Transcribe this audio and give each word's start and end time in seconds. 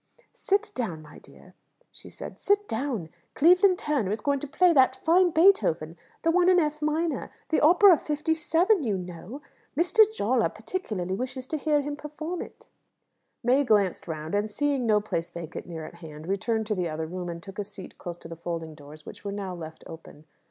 "Sit 0.33 0.71
down, 0.73 1.03
my 1.03 1.19
dear," 1.19 1.53
she 1.91 2.09
said; 2.09 2.39
"sit 2.39 2.67
down. 2.67 3.09
Cleveland 3.35 3.77
Turner 3.77 4.09
is 4.11 4.19
going 4.19 4.39
to 4.39 4.47
play 4.47 4.73
that 4.73 4.95
fine 4.95 5.29
Beethoven, 5.29 5.95
the 6.23 6.31
one 6.31 6.49
in 6.49 6.59
F 6.59 6.81
minor, 6.81 7.31
the 7.49 7.59
opera 7.61 7.95
57, 7.99 8.83
you 8.83 8.97
know. 8.97 9.43
Mr. 9.77 9.99
Jawler 10.11 10.49
particularly 10.49 11.13
wishes 11.13 11.45
to 11.49 11.55
hear 11.55 11.81
him 11.81 11.95
perform 11.95 12.41
it." 12.41 12.67
May 13.43 13.63
glanced 13.63 14.07
round, 14.07 14.33
and 14.33 14.49
seeing 14.49 14.87
no 14.87 15.01
place 15.01 15.29
vacant 15.29 15.67
near 15.67 15.85
at 15.85 15.93
hand, 15.93 16.25
returned 16.25 16.65
to 16.65 16.73
the 16.73 16.89
other 16.89 17.05
room, 17.05 17.29
and 17.29 17.43
took 17.43 17.59
a 17.59 17.63
seat 17.63 17.99
close 17.99 18.17
to 18.17 18.27
the 18.27 18.35
folding 18.35 18.73
doors, 18.73 19.05
which 19.05 19.23
were 19.23 19.31
now 19.31 19.53
left 19.53 19.83
open. 19.85 20.25